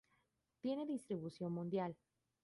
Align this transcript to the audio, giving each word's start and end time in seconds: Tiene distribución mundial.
Tiene 0.61 0.87
distribución 0.87 1.51
mundial. 1.53 1.95